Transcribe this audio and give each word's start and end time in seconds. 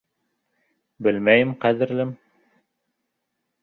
Белмәйем, 1.09 1.53
ҡәҙерлем. 1.67 2.19